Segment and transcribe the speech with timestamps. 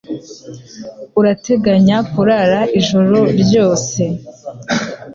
[1.19, 4.01] Urateganya kurara ijoro ryose